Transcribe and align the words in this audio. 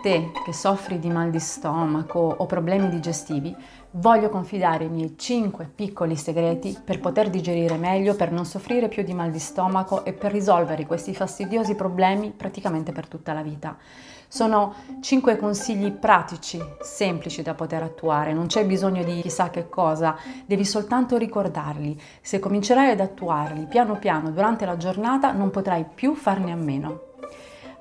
te 0.00 0.32
che 0.44 0.52
soffri 0.52 0.98
di 0.98 1.08
mal 1.08 1.30
di 1.30 1.38
stomaco 1.38 2.18
o 2.18 2.46
problemi 2.46 2.88
digestivi, 2.88 3.54
voglio 3.92 4.28
confidare 4.28 4.84
i 4.84 4.88
miei 4.88 5.14
5 5.16 5.70
piccoli 5.74 6.16
segreti 6.16 6.78
per 6.82 7.00
poter 7.00 7.28
digerire 7.28 7.76
meglio, 7.76 8.14
per 8.14 8.30
non 8.30 8.44
soffrire 8.44 8.88
più 8.88 9.02
di 9.02 9.14
mal 9.14 9.30
di 9.30 9.38
stomaco 9.38 10.04
e 10.04 10.12
per 10.12 10.32
risolvere 10.32 10.86
questi 10.86 11.14
fastidiosi 11.14 11.74
problemi 11.74 12.32
praticamente 12.36 12.92
per 12.92 13.08
tutta 13.08 13.32
la 13.32 13.42
vita. 13.42 13.76
Sono 14.28 14.74
5 15.00 15.36
consigli 15.36 15.90
pratici, 15.90 16.62
semplici 16.80 17.42
da 17.42 17.54
poter 17.54 17.82
attuare, 17.82 18.32
non 18.32 18.46
c'è 18.46 18.64
bisogno 18.64 19.02
di 19.02 19.20
chissà 19.22 19.50
che 19.50 19.68
cosa, 19.68 20.16
devi 20.46 20.64
soltanto 20.64 21.16
ricordarli. 21.16 22.00
Se 22.20 22.38
comincerai 22.38 22.92
ad 22.92 23.00
attuarli 23.00 23.66
piano 23.66 23.96
piano 23.96 24.30
durante 24.30 24.64
la 24.64 24.76
giornata 24.76 25.32
non 25.32 25.50
potrai 25.50 25.84
più 25.84 26.14
farne 26.14 26.52
a 26.52 26.56
meno. 26.56 27.09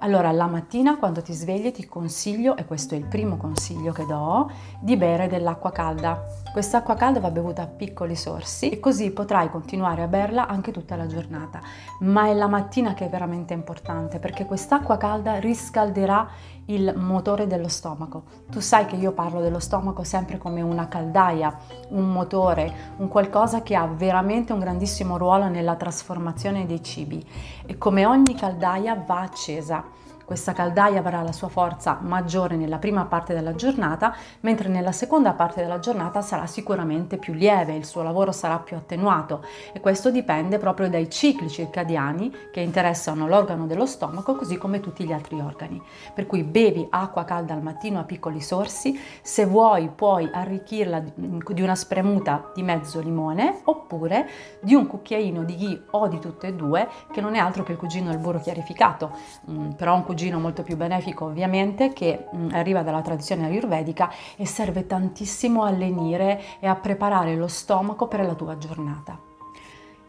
Allora, 0.02 0.31
la 0.31 0.48
mattina 0.48 0.95
quando 0.95 1.21
ti 1.21 1.34
svegli 1.34 1.71
ti 1.71 1.85
consiglio, 1.85 2.55
e 2.55 2.63
questo 2.66 2.95
è 2.95 2.98
il 2.98 3.03
primo 3.03 3.35
consiglio 3.35 3.91
che 3.91 4.05
do, 4.05 4.49
di 4.80 4.95
bere 4.95 5.27
dell'acqua 5.27 5.72
calda. 5.72 6.23
Quest'acqua 6.53 6.95
calda 6.95 7.20
va 7.20 7.31
bevuta 7.31 7.63
a 7.63 7.67
piccoli 7.67 8.16
sorsi 8.16 8.70
e 8.70 8.80
così 8.80 9.12
potrai 9.12 9.49
continuare 9.49 10.02
a 10.02 10.08
berla 10.08 10.48
anche 10.48 10.72
tutta 10.72 10.95
la 10.95 11.05
giornata. 11.05 11.59
Ma 11.99 12.27
è 12.27 12.34
la 12.34 12.48
mattina 12.48 12.94
che 12.94 13.08
è 13.08 13.09
veramente 13.09 13.53
importante 13.53 14.20
perché 14.20 14.45
quest'acqua 14.45 14.95
calda 14.95 15.38
riscalderà 15.39 16.30
il 16.67 16.94
motore 16.95 17.45
dello 17.45 17.67
stomaco. 17.67 18.23
Tu 18.50 18.61
sai 18.61 18.86
che 18.86 18.95
io 18.95 19.11
parlo 19.11 19.41
dello 19.41 19.59
stomaco 19.59 20.03
sempre 20.03 20.38
come 20.38 20.61
una 20.61 20.88
caldaia, 20.88 21.58
un 21.89 22.09
motore, 22.09 22.94
un 22.97 23.09
qualcosa 23.09 23.63
che 23.63 23.75
ha 23.75 23.86
veramente 23.86 24.53
un 24.53 24.59
grandissimo 24.59 25.17
ruolo 25.17 25.50
nella 25.50 25.75
trasformazione 25.75 26.66
dei 26.66 26.81
cibi 26.81 27.25
e 27.66 27.77
come 27.77 28.05
ogni 28.05 28.34
caldaia 28.36 28.95
va 28.95 29.22
accesa. 29.22 29.88
Questa 30.29 30.53
caldaia 30.53 30.99
avrà 30.99 31.23
la 31.23 31.31
sua 31.31 31.47
forza 31.47 31.97
maggiore 32.03 32.55
nella 32.55 32.77
prima 32.77 33.05
parte 33.05 33.33
della 33.33 33.55
giornata, 33.55 34.16
mentre 34.41 34.69
nella 34.69 34.91
seconda 34.91 35.33
parte 35.33 35.59
della 35.59 35.80
giornata 35.80 36.21
sarà 36.21 36.45
sicuramente 36.45 37.17
più 37.17 37.33
lieve, 37.33 37.73
il 37.73 37.83
suo 37.83 38.03
lavoro 38.03 38.31
sarà 38.31 38.59
più 38.59 38.77
attenuato 38.77 39.44
e 39.73 39.80
questo 39.80 40.11
dipende 40.11 40.59
proprio 40.59 40.88
dai 40.88 41.09
cicli 41.09 41.49
circadiani 41.49 42.31
che 42.52 42.59
interessano 42.59 43.27
l'organo 43.27 43.66
dello 43.66 43.88
stomaco 43.88 44.36
così 44.36 44.55
come 44.59 44.81
tutti 44.81 45.03
gli 45.03 45.11
altri 45.11 45.39
organi. 45.39 45.81
Per 46.13 46.27
cui 46.27 46.43
bevi 46.43 46.86
acqua 46.91 47.25
calda 47.25 47.55
al 47.55 47.64
mattino 47.64 47.97
a 47.97 48.03
piccoli 48.03 48.39
sorsi, 48.39 49.02
se 49.23 49.47
vuoi 49.47 49.89
puoi 49.89 50.30
arricchirla 50.31 51.05
di 51.16 51.61
una 51.64 51.73
spremuta 51.73 52.52
di 52.53 52.61
mezzo 52.61 52.99
limone 52.99 53.61
oppure 53.64 54.30
di 54.61 54.75
un 54.75 54.86
cucchiaino 54.86 55.43
di 55.43 55.55
ghee 55.55 55.83
o 55.89 56.08
di 56.08 56.19
tutte 56.19 56.45
e 56.45 56.53
due 56.53 56.88
che 57.11 57.19
non 57.19 57.33
è 57.33 57.39
altro 57.39 57.64
che 57.64 57.71
il 57.71 57.80
cugino 57.80 58.11
del 58.11 58.19
burro 58.19 58.39
chiarificato, 58.39 59.09
mm, 59.49 59.71
però 59.71 59.95
un 59.95 60.03
cugino 60.03 60.17
cugino 60.20 60.38
molto 60.38 60.64
più 60.64 60.75
benefico 60.75 61.25
ovviamente 61.25 61.94
che 61.94 62.28
mh, 62.30 62.50
arriva 62.52 62.84
dalla 62.84 63.02
tradizione 63.02 63.45
ayurvedica 63.45 64.12
e 64.36 64.45
serve 64.45 64.86
tantissimo 64.86 65.64
a 65.64 65.70
lenire 65.70 66.42
e 66.59 66.67
a 66.67 66.76
preparare 66.76 67.38
lo 67.38 67.48
stomaco 67.48 68.08
per 68.08 68.26
la 68.26 68.34
tua 68.34 68.58
giornata. 68.58 69.17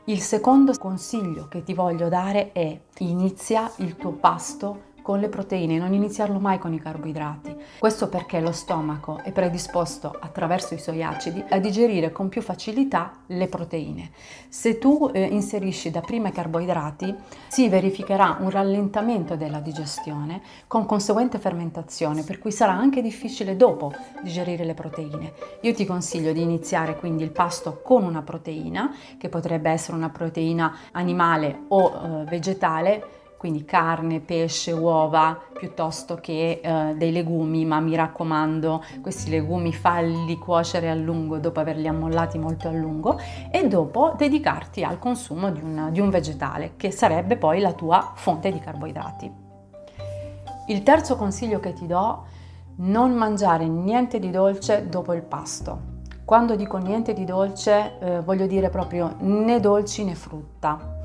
Il 0.06 0.20
secondo 0.20 0.72
consiglio 0.76 1.46
che 1.46 1.62
ti 1.62 1.74
voglio 1.74 2.08
dare 2.08 2.50
è 2.50 2.80
inizia 2.98 3.70
il 3.76 3.94
tuo 3.94 4.10
pasto 4.10 4.88
con 5.10 5.18
le 5.18 5.28
proteine, 5.28 5.76
non 5.76 5.92
iniziarlo 5.92 6.38
mai 6.38 6.60
con 6.60 6.72
i 6.72 6.78
carboidrati. 6.78 7.52
Questo 7.80 8.08
perché 8.08 8.38
lo 8.38 8.52
stomaco 8.52 9.18
è 9.24 9.32
predisposto 9.32 10.16
attraverso 10.16 10.74
i 10.74 10.78
suoi 10.78 11.02
acidi 11.02 11.42
a 11.48 11.58
digerire 11.58 12.12
con 12.12 12.28
più 12.28 12.40
facilità 12.40 13.10
le 13.26 13.48
proteine. 13.48 14.12
Se 14.48 14.78
tu 14.78 15.10
eh, 15.12 15.20
inserisci 15.20 15.90
da 15.90 16.00
prima 16.00 16.28
i 16.28 16.32
carboidrati, 16.32 17.12
si 17.48 17.68
verificherà 17.68 18.36
un 18.38 18.50
rallentamento 18.50 19.34
della 19.34 19.58
digestione 19.58 20.42
con 20.68 20.86
conseguente 20.86 21.40
fermentazione, 21.40 22.22
per 22.22 22.38
cui 22.38 22.52
sarà 22.52 22.70
anche 22.70 23.02
difficile 23.02 23.56
dopo 23.56 23.92
digerire 24.22 24.64
le 24.64 24.74
proteine. 24.74 25.32
Io 25.62 25.74
ti 25.74 25.86
consiglio 25.86 26.32
di 26.32 26.40
iniziare 26.42 26.94
quindi 26.94 27.24
il 27.24 27.32
pasto 27.32 27.80
con 27.82 28.04
una 28.04 28.22
proteina, 28.22 28.94
che 29.18 29.28
potrebbe 29.28 29.70
essere 29.70 29.96
una 29.96 30.10
proteina 30.10 30.72
animale 30.92 31.62
o 31.66 31.88
eh, 31.88 32.24
vegetale, 32.26 33.18
quindi 33.40 33.64
carne, 33.64 34.20
pesce, 34.20 34.70
uova, 34.70 35.34
piuttosto 35.54 36.16
che 36.16 36.60
eh, 36.62 36.94
dei 36.94 37.10
legumi, 37.10 37.64
ma 37.64 37.80
mi 37.80 37.94
raccomando, 37.94 38.84
questi 39.00 39.30
legumi 39.30 39.72
falli 39.72 40.36
cuocere 40.36 40.90
a 40.90 40.94
lungo 40.94 41.38
dopo 41.38 41.58
averli 41.58 41.88
ammollati 41.88 42.36
molto 42.38 42.68
a 42.68 42.70
lungo 42.70 43.18
e 43.50 43.66
dopo 43.66 44.12
dedicarti 44.14 44.84
al 44.84 44.98
consumo 44.98 45.50
di 45.50 45.62
un, 45.62 45.88
di 45.90 46.00
un 46.00 46.10
vegetale, 46.10 46.72
che 46.76 46.90
sarebbe 46.90 47.38
poi 47.38 47.60
la 47.60 47.72
tua 47.72 48.12
fonte 48.14 48.52
di 48.52 48.58
carboidrati. 48.58 49.32
Il 50.66 50.82
terzo 50.82 51.16
consiglio 51.16 51.60
che 51.60 51.72
ti 51.72 51.86
do, 51.86 52.26
non 52.76 53.12
mangiare 53.12 53.66
niente 53.66 54.18
di 54.18 54.30
dolce 54.30 54.86
dopo 54.86 55.14
il 55.14 55.22
pasto. 55.22 55.80
Quando 56.26 56.56
dico 56.56 56.76
niente 56.76 57.14
di 57.14 57.24
dolce 57.24 57.98
eh, 58.00 58.20
voglio 58.20 58.46
dire 58.46 58.68
proprio 58.68 59.14
né 59.20 59.60
dolci 59.60 60.04
né 60.04 60.14
frutta 60.14 60.98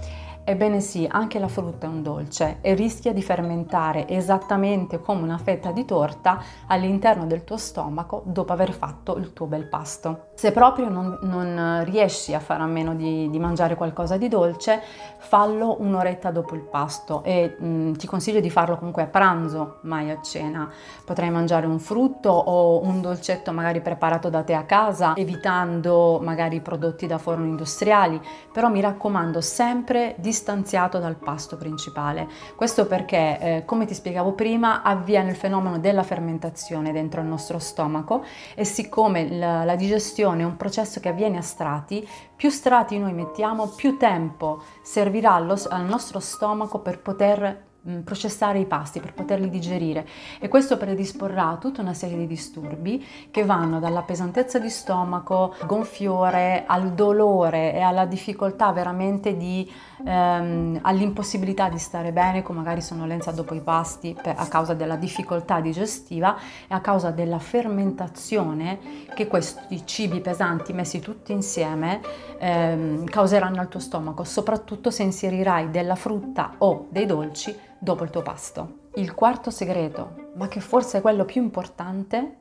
Ebbene 0.47 0.79
sì, 0.79 1.07
anche 1.09 1.39
la 1.39 1.47
frutta 1.47 1.87
è 1.87 1.89
un 1.89 2.03
dolce 2.03 2.57
e 2.61 2.75
rischia 2.75 3.11
di 3.11 3.23
fermentare 3.23 4.07
esattamente 4.07 5.01
come 5.01 5.23
una 5.23 5.39
fetta 5.39 5.71
di 5.71 5.85
torta 5.85 6.39
all'interno 6.67 7.25
del 7.25 7.43
tuo 7.43 7.57
stomaco 7.57 8.21
dopo 8.27 8.53
aver 8.53 8.71
fatto 8.71 9.17
il 9.17 9.33
tuo 9.33 9.47
bel 9.47 9.65
pasto. 9.65 10.27
Se 10.35 10.51
proprio 10.51 10.87
non, 10.87 11.17
non 11.23 11.83
riesci 11.83 12.35
a 12.35 12.39
fare 12.39 12.61
a 12.61 12.67
meno 12.67 12.93
di, 12.93 13.27
di, 13.31 13.39
mangiare 13.39 13.73
qualcosa 13.73 14.17
di 14.17 14.27
dolce, 14.27 14.83
fallo 15.17 15.77
un'oretta 15.79 16.29
dopo 16.29 16.53
il 16.53 16.61
pasto 16.61 17.23
e 17.23 17.55
mh, 17.57 17.65
mm, 17.65 17.93
ti 17.93 18.05
consiglio 18.05 18.39
di 18.39 18.51
farlo 18.51 18.77
comunque 18.77 19.01
a 19.01 19.07
pranzo, 19.07 19.79
mai 19.81 20.11
a 20.11 20.21
cena. 20.21 20.69
Potrai 21.03 21.31
mangiare 21.31 21.65
un 21.65 21.79
frutto 21.79 22.29
o 22.29 22.83
un 22.83 23.01
dolcetto 23.01 23.51
magari 23.51 23.81
preparato 23.81 24.29
da 24.29 24.43
te 24.43 24.53
a 24.53 24.65
casa, 24.65 25.15
evitando 25.15 26.19
magari 26.21 26.61
prodotti 26.61 27.07
da 27.07 27.17
forno 27.17 27.45
industriali, 27.45 28.21
però 28.53 28.69
mi 28.69 28.79
raccomando 28.79 29.41
sempre 29.41 30.13
di 30.19 30.33
distanziato 30.35 30.99
dal 30.99 31.15
pasto 31.15 31.55
principale. 31.55 32.27
Questo 32.55 32.85
perché, 32.87 33.39
eh, 33.39 33.65
come 33.65 33.85
ti 33.85 33.93
spiegavo 33.93 34.33
prima, 34.33 34.81
avviene 34.81 35.29
il 35.29 35.37
fenomeno 35.37 35.79
della 35.79 36.03
fermentazione 36.03 36.91
dentro 36.91 37.21
il 37.21 37.27
nostro 37.27 37.57
stomaco 37.57 38.25
e 38.53 38.65
siccome 38.65 39.29
la, 39.29 39.63
la 39.63 39.75
digestione 39.77 40.41
è 40.41 40.45
un 40.45 40.57
processo 40.57 40.99
che 40.99 41.07
avviene 41.07 41.37
a 41.37 41.41
strati, 41.41 42.05
più 42.35 42.49
strati 42.49 42.99
noi 42.99 43.13
mettiamo, 43.13 43.67
più 43.67 43.95
tempo 43.97 44.61
servirà 44.83 45.35
allo, 45.35 45.57
al 45.69 45.85
nostro 45.85 46.19
stomaco 46.19 46.79
per 46.79 46.99
poter 46.99 47.63
processare 48.03 48.59
i 48.59 48.65
pasti, 48.65 48.99
per 48.99 49.13
poterli 49.13 49.49
digerire. 49.49 50.07
E 50.39 50.47
questo 50.47 50.77
predisporrà 50.77 51.49
a 51.49 51.57
tutta 51.57 51.81
una 51.81 51.93
serie 51.93 52.17
di 52.17 52.27
disturbi 52.27 53.05
che 53.29 53.43
vanno 53.43 53.79
dalla 53.79 54.01
pesantezza 54.01 54.59
di 54.59 54.69
stomaco, 54.69 55.55
gonfiore, 55.65 56.63
al 56.65 56.93
dolore 56.93 57.73
e 57.73 57.81
alla 57.81 58.05
difficoltà 58.05 58.71
veramente 58.71 59.37
di, 59.37 59.69
ehm, 60.03 60.79
all'impossibilità 60.81 61.69
di 61.69 61.77
stare 61.77 62.11
bene, 62.11 62.41
come 62.41 62.59
magari 62.59 62.81
sonnolenza 62.81 63.31
dopo 63.31 63.53
i 63.53 63.61
pasti 63.61 64.15
per, 64.19 64.35
a 64.37 64.47
causa 64.47 64.73
della 64.73 64.95
difficoltà 64.95 65.59
digestiva 65.59 66.35
e 66.67 66.73
a 66.73 66.79
causa 66.81 67.11
della 67.11 67.39
fermentazione 67.39 68.79
che 69.13 69.27
questi 69.27 69.85
cibi 69.85 70.21
pesanti 70.21 70.73
messi 70.73 70.99
tutti 70.99 71.31
insieme 71.31 72.01
ehm, 72.39 73.05
causeranno 73.05 73.59
al 73.59 73.67
tuo 73.67 73.79
stomaco, 73.79 74.23
soprattutto 74.23 74.89
se 74.89 75.03
inserirai 75.03 75.69
della 75.69 75.95
frutta 75.95 76.55
o 76.57 76.87
dei 76.89 77.05
dolci 77.05 77.73
dopo 77.79 78.03
il 78.03 78.09
tuo 78.09 78.21
pasto. 78.21 78.89
Il 78.95 79.13
quarto 79.13 79.51
segreto, 79.51 80.31
ma 80.35 80.47
che 80.47 80.59
forse 80.59 80.97
è 80.97 81.01
quello 81.01 81.25
più 81.25 81.41
importante, 81.41 82.37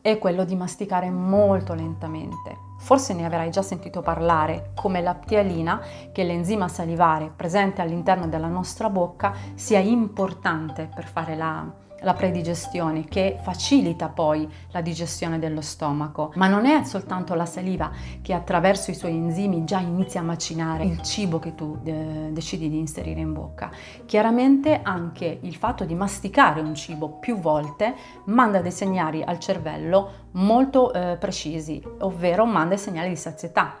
è 0.00 0.18
quello 0.18 0.44
di 0.44 0.54
masticare 0.54 1.08
molto 1.08 1.72
lentamente. 1.72 2.58
Forse 2.78 3.14
ne 3.14 3.24
avrai 3.24 3.50
già 3.50 3.62
sentito 3.62 4.02
parlare, 4.02 4.72
come 4.74 5.00
la 5.00 5.14
ptialina, 5.14 5.80
che 6.12 6.22
è 6.22 6.24
l'enzima 6.26 6.68
salivare 6.68 7.32
presente 7.34 7.80
all'interno 7.80 8.28
della 8.28 8.48
nostra 8.48 8.90
bocca, 8.90 9.32
sia 9.54 9.78
importante 9.78 10.90
per 10.94 11.06
fare 11.06 11.34
la, 11.34 11.66
la 12.04 12.14
predigestione 12.14 13.04
che 13.04 13.38
facilita 13.42 14.08
poi 14.08 14.48
la 14.70 14.80
digestione 14.80 15.38
dello 15.38 15.60
stomaco. 15.60 16.32
Ma 16.36 16.46
non 16.46 16.66
è 16.66 16.84
soltanto 16.84 17.34
la 17.34 17.46
saliva 17.46 17.90
che 18.22 18.32
attraverso 18.32 18.90
i 18.90 18.94
suoi 18.94 19.12
enzimi 19.12 19.64
già 19.64 19.80
inizia 19.80 20.20
a 20.20 20.24
macinare 20.24 20.84
il 20.84 21.02
cibo 21.02 21.38
che 21.38 21.54
tu 21.54 21.78
eh, 21.84 22.28
decidi 22.30 22.68
di 22.68 22.78
inserire 22.78 23.20
in 23.20 23.32
bocca. 23.32 23.70
Chiaramente 24.04 24.80
anche 24.82 25.38
il 25.42 25.54
fatto 25.56 25.84
di 25.84 25.94
masticare 25.94 26.60
un 26.60 26.74
cibo 26.74 27.18
più 27.18 27.38
volte 27.38 27.94
manda 28.26 28.60
dei 28.60 28.72
segnali 28.72 29.22
al 29.22 29.38
cervello 29.38 30.28
molto 30.32 30.92
eh, 30.92 31.16
precisi, 31.18 31.82
ovvero 32.00 32.44
manda 32.44 32.74
dei 32.74 32.78
segnali 32.78 33.08
di 33.08 33.16
sazietà. 33.16 33.78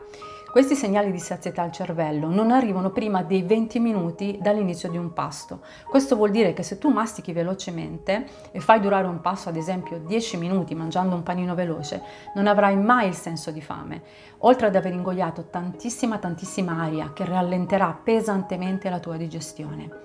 Questi 0.54 0.76
segnali 0.76 1.10
di 1.10 1.18
sazietà 1.18 1.62
al 1.62 1.72
cervello 1.72 2.28
non 2.28 2.52
arrivano 2.52 2.90
prima 2.90 3.24
dei 3.24 3.42
20 3.42 3.80
minuti 3.80 4.38
dall'inizio 4.40 4.88
di 4.88 4.96
un 4.96 5.12
pasto. 5.12 5.62
Questo 5.84 6.14
vuol 6.14 6.30
dire 6.30 6.52
che 6.52 6.62
se 6.62 6.78
tu 6.78 6.90
mastichi 6.90 7.32
velocemente 7.32 8.24
e 8.52 8.60
fai 8.60 8.78
durare 8.78 9.08
un 9.08 9.20
pasto 9.20 9.48
ad 9.48 9.56
esempio 9.56 9.98
10 9.98 10.36
minuti 10.36 10.76
mangiando 10.76 11.16
un 11.16 11.24
panino 11.24 11.56
veloce, 11.56 12.00
non 12.36 12.46
avrai 12.46 12.76
mai 12.76 13.08
il 13.08 13.14
senso 13.14 13.50
di 13.50 13.60
fame, 13.60 14.02
oltre 14.38 14.68
ad 14.68 14.76
aver 14.76 14.92
ingoiato 14.92 15.48
tantissima 15.50 16.18
tantissima 16.18 16.80
aria 16.80 17.10
che 17.12 17.24
rallenterà 17.24 17.92
pesantemente 18.00 18.88
la 18.88 19.00
tua 19.00 19.16
digestione. 19.16 20.02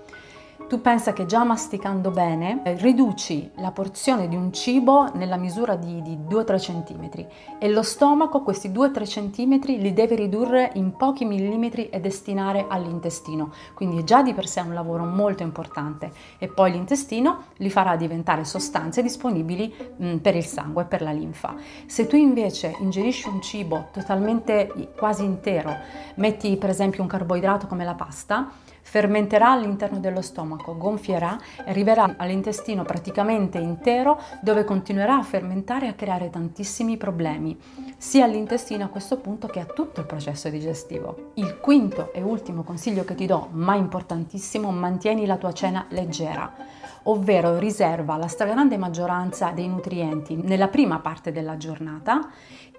Tu 0.70 0.80
pensa 0.80 1.12
che 1.12 1.26
già 1.26 1.42
masticando 1.42 2.12
bene 2.12 2.62
eh, 2.62 2.74
riduci 2.76 3.50
la 3.56 3.72
porzione 3.72 4.28
di 4.28 4.36
un 4.36 4.52
cibo 4.52 5.10
nella 5.14 5.36
misura 5.36 5.74
di, 5.74 6.00
di 6.00 6.16
2-3 6.16 6.60
cm 6.60 7.26
e 7.58 7.68
lo 7.70 7.82
stomaco 7.82 8.42
questi 8.42 8.70
2-3 8.70 9.02
cm 9.02 9.80
li 9.80 9.92
deve 9.92 10.14
ridurre 10.14 10.70
in 10.74 10.94
pochi 10.94 11.24
millimetri 11.24 11.88
e 11.88 11.98
destinare 11.98 12.66
all'intestino. 12.68 13.52
Quindi 13.74 14.04
già 14.04 14.22
di 14.22 14.32
per 14.32 14.46
sé 14.46 14.60
è 14.60 14.62
un 14.62 14.72
lavoro 14.72 15.02
molto 15.02 15.42
importante 15.42 16.12
e 16.38 16.46
poi 16.46 16.70
l'intestino 16.70 17.46
li 17.56 17.68
farà 17.68 17.96
diventare 17.96 18.44
sostanze 18.44 19.02
disponibili 19.02 19.74
mh, 19.96 20.18
per 20.18 20.36
il 20.36 20.44
sangue 20.44 20.84
e 20.84 20.86
per 20.86 21.02
la 21.02 21.10
linfa. 21.10 21.52
Se 21.86 22.06
tu 22.06 22.14
invece 22.14 22.76
ingerisci 22.78 23.26
un 23.26 23.42
cibo 23.42 23.88
totalmente 23.92 24.92
quasi 24.96 25.24
intero, 25.24 25.76
metti 26.14 26.56
per 26.56 26.70
esempio 26.70 27.02
un 27.02 27.08
carboidrato 27.08 27.66
come 27.66 27.82
la 27.82 27.94
pasta, 27.94 28.52
fermenterà 28.90 29.52
all'interno 29.52 30.00
dello 30.00 30.20
stomaco, 30.20 30.59
gonfierà 30.64 31.38
e 31.64 31.70
arriverà 31.70 32.14
all'intestino 32.16 32.82
praticamente 32.82 33.58
intero 33.58 34.20
dove 34.40 34.64
continuerà 34.64 35.16
a 35.16 35.22
fermentare 35.22 35.86
e 35.86 35.88
a 35.90 35.94
creare 35.94 36.30
tantissimi 36.30 36.96
problemi, 36.96 37.58
sia 37.96 38.24
all'intestino 38.24 38.84
a 38.84 38.88
questo 38.88 39.18
punto 39.18 39.46
che 39.46 39.60
a 39.60 39.64
tutto 39.64 40.00
il 40.00 40.06
processo 40.06 40.48
digestivo. 40.48 41.32
Il 41.34 41.58
quinto 41.58 42.12
e 42.12 42.22
ultimo 42.22 42.62
consiglio 42.62 43.04
che 43.04 43.14
ti 43.14 43.26
do, 43.26 43.48
ma 43.52 43.74
importantissimo, 43.74 44.70
mantieni 44.70 45.26
la 45.26 45.36
tua 45.36 45.52
cena 45.52 45.86
leggera 45.90 46.78
ovvero 47.04 47.58
riserva 47.58 48.16
la 48.16 48.28
stragrande 48.28 48.76
maggioranza 48.76 49.50
dei 49.52 49.68
nutrienti 49.68 50.36
nella 50.36 50.68
prima 50.68 50.98
parte 50.98 51.32
della 51.32 51.56
giornata, 51.56 52.28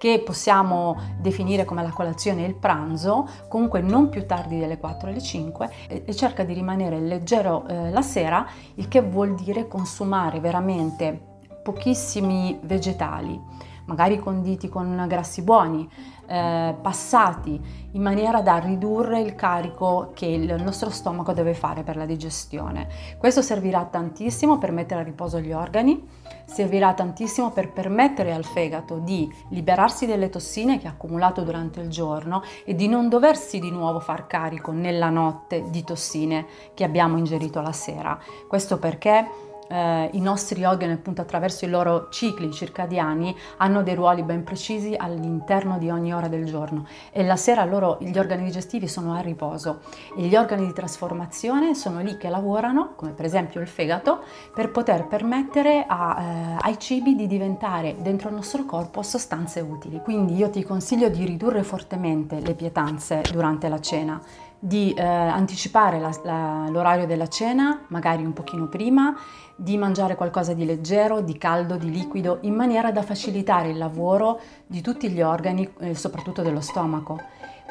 che 0.02 0.20
possiamo 0.26 0.98
definire 1.20 1.64
come 1.64 1.84
la 1.84 1.92
colazione 1.92 2.44
e 2.44 2.48
il 2.48 2.56
pranzo, 2.56 3.28
comunque 3.48 3.82
non 3.82 4.10
più 4.10 4.26
tardi 4.26 4.58
delle 4.58 4.80
4 4.80 5.10
alle 5.10 5.22
5, 5.22 5.70
e, 5.88 6.16
cerca 6.16 6.44
di 6.44 6.54
rimanere 6.54 7.00
leggero 7.00 7.68
eh, 7.68 7.92
la 7.92 8.02
sera, 8.02 8.48
il 8.78 8.88
che 8.88 9.02
vuol 9.04 9.36
dire 9.36 9.68
consumare 9.68 10.40
veramente 10.40 11.22
pochissimi 11.62 12.58
vegetali 12.64 13.40
magari 13.86 14.20
conditi 14.20 14.70
con 14.70 15.06
grassi 15.08 15.42
buoni, 15.42 15.90
eh, 16.32 16.76
passati 16.82 17.60
in 17.92 18.02
maniera 18.02 18.42
da 18.42 18.58
ridurre 18.58 19.20
il 19.20 19.36
carico 19.36 20.12
che 20.14 20.26
il 20.26 20.64
nostro 20.64 20.90
stomaco 20.90 21.34
deve 21.34 21.54
fare 21.54 21.84
per 21.84 21.98
la 21.98 22.06
digestione. 22.06 22.88
Questo 23.18 23.42
servirà 23.42 23.84
tantissimo 23.84 24.58
per 24.58 24.72
mettere 24.72 25.02
a 25.02 25.04
riposo 25.04 25.42
gli 25.42 25.52
organi, 25.52 26.08
servirà 26.46 26.94
tantissimo 26.94 27.52
per 27.52 27.74
permettere 27.74 28.34
al 28.34 28.46
fegato 28.46 29.00
di 29.00 29.30
liberarsi 29.50 30.06
delle 30.06 30.30
tossine 30.30 30.80
che 30.80 30.88
ha 30.88 30.92
accumulato 30.92 31.42
durante 31.42 31.82
il 31.82 31.90
giorno 31.90 32.44
e 32.64 32.76
di 32.76 32.88
non 32.88 33.10
doversi 33.10 33.60
di 33.60 33.70
nuovo 33.70 34.00
far 34.00 34.26
carico 34.26 34.72
nella 34.72 35.10
notte 35.10 35.70
di 35.70 35.84
tossine 35.84 36.46
che 36.74 36.86
abbiamo 36.86 37.18
ingerito 37.18 37.60
la 37.60 37.74
sera. 37.74 38.18
Questo 38.48 38.80
perché 38.80 39.50
eh, 39.72 40.10
i 40.12 40.20
nostri 40.20 40.66
organi 40.66 40.94
appunto 40.94 41.22
attraverso 41.22 41.66
i 41.66 41.70
loro 41.70 42.10
cicli 42.10 42.52
circadiani 42.52 43.36
hanno 43.58 43.84
dei 43.84 43.96
ruoli 43.96 44.24
ben 44.24 44.44
precisi 44.44 44.94
all'interno 44.98 45.78
di 45.78 45.90
ogni 45.90 46.14
ora 46.14 46.28
del 46.28 46.46
giorno. 46.46 46.86
E 47.12 47.24
la 47.24 47.38
sera 47.38 47.64
loro 47.64 47.98
gli 48.02 48.18
organi 48.18 48.44
digestivi 48.44 48.88
sono 48.88 49.14
a 49.14 49.22
riposo. 49.22 49.80
E 50.18 50.24
gli 50.24 50.36
organi 50.36 50.66
di 50.66 50.74
trasformazione 50.74 51.74
sono 51.74 52.02
lì 52.02 52.18
che 52.18 52.30
lavorano, 52.30 52.94
come 52.96 53.12
per 53.12 53.26
esempio 53.26 53.62
il 53.62 53.68
fegato, 53.68 54.20
per 54.54 54.72
poter 54.72 55.08
permettere 55.08 55.86
a, 55.88 56.22
eh, 56.22 56.58
ai 56.60 56.78
cibi 56.78 57.16
di 57.16 57.28
diventare 57.28 57.96
dentro 58.00 58.30
il 58.30 58.36
nostro 58.36 58.66
corpo 58.66 59.02
sostanze 59.02 59.62
utili. 59.62 60.02
Quindi 60.04 60.36
io 60.36 60.50
ti 60.50 60.64
consiglio 60.64 61.10
di 61.10 61.26
ridurre 61.26 61.64
fortemente 61.64 62.40
le 62.42 62.54
pietanze 62.54 63.22
durante 63.32 63.70
la 63.70 63.80
cena 63.80 64.22
di 64.64 64.94
eh, 64.94 65.02
anticipare 65.02 66.00
la, 66.00 66.16
la, 66.24 66.68
l'orario 66.70 67.08
della 67.08 67.28
cena, 67.28 67.82
magari 67.88 68.24
un 68.24 68.32
pochino 68.32 68.68
prima, 68.68 69.18
di 69.56 69.76
mangiare 69.76 70.16
qualcosa 70.16 70.54
di 70.54 70.66
leggero, 70.66 71.22
di 71.22 71.36
caldo, 71.36 71.78
di 71.78 71.90
liquido, 71.90 72.38
in 72.42 72.54
maniera 72.54 72.92
da 72.92 73.02
facilitare 73.02 73.70
il 73.70 73.78
lavoro 73.80 74.40
di 74.68 74.82
tutti 74.82 75.10
gli 75.10 75.22
organi, 75.22 75.68
eh, 75.80 75.96
soprattutto 75.96 76.44
dello 76.44 76.62
stomaco. 76.62 77.20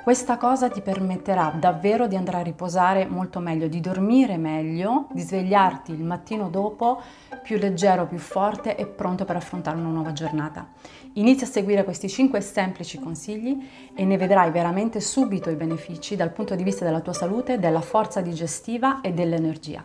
Questa 0.02 0.38
cosa 0.38 0.70
ti 0.70 0.81
permetterà 0.81 1.54
davvero 1.60 2.06
di 2.06 2.16
andare 2.16 2.38
a 2.38 2.42
riposare 2.42 3.06
molto 3.06 3.38
meglio, 3.38 3.69
di 3.69 3.81
dormire 3.81 4.38
meglio, 4.38 5.08
di 5.12 5.20
svegliarti 5.20 5.92
il 5.92 6.02
mattino 6.02 6.48
dopo 6.48 7.02
più 7.42 7.58
leggero, 7.58 8.06
più 8.06 8.16
forte 8.16 8.76
e 8.76 8.87
pronto 8.87 9.26
per 9.26 9.37
affrontare 9.37 9.76
una 9.76 9.90
nuova 9.90 10.14
giornata. 10.14 10.69
Inizia 11.14 11.46
a 11.46 11.50
seguire 11.50 11.84
questi 11.84 12.08
5 12.08 12.40
semplici 12.40 12.98
consigli 12.98 13.58
e 13.94 14.04
ne 14.06 14.16
vedrai 14.16 14.50
veramente 14.50 15.00
subito 15.00 15.50
i 15.50 15.54
benefici 15.54 16.16
dal 16.16 16.31
punto 16.31 16.54
di 16.54 16.62
vista 16.62 16.80
della 16.85 17.00
tua 17.00 17.12
salute, 17.12 17.59
della 17.59 17.81
forza 17.81 18.21
digestiva 18.21 19.00
e 19.00 19.12
dell'energia. 19.12 19.85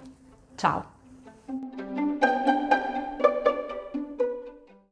Ciao! 0.56 0.94